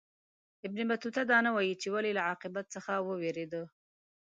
ابن 0.65 0.77
بطوطه 0.91 1.21
دا 1.31 1.37
نه 1.45 1.51
وايي 1.55 1.73
چې 1.81 1.87
ولي 1.95 2.11
له 2.17 2.21
عاقبت 2.29 2.65
څخه 2.75 2.91
ووېرېدی. 3.07 3.63